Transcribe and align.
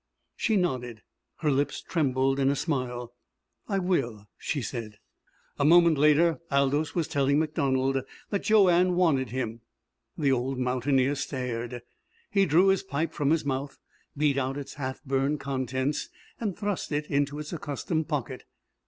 She 0.35 0.55
nodded. 0.57 1.03
Her 1.41 1.51
lips 1.51 1.79
trembled 1.79 2.39
in 2.39 2.49
a 2.49 2.55
smile. 2.55 3.13
"I 3.67 3.77
will," 3.77 4.27
she 4.35 4.63
said. 4.63 4.97
A 5.59 5.63
moment 5.63 5.95
later 5.99 6.39
Aldous 6.49 6.95
was 6.95 7.07
telling 7.07 7.37
MacDonald 7.37 7.97
that 8.31 8.41
Joanne 8.41 8.95
wanted 8.95 9.29
him. 9.29 9.61
The 10.17 10.31
old 10.31 10.57
mountaineer 10.57 11.13
stared. 11.13 11.83
He 12.31 12.47
drew 12.47 12.69
his 12.69 12.81
pipe 12.81 13.13
from 13.13 13.29
his 13.29 13.45
mouth, 13.45 13.77
beat 14.17 14.39
out 14.39 14.57
its 14.57 14.73
half 14.73 15.03
burned 15.03 15.39
contents, 15.39 16.09
and 16.39 16.57
thrust 16.57 16.91
it 16.91 17.05
into 17.05 17.37
its 17.37 17.53
accustomed 17.53 18.07
pocket. 18.07 18.45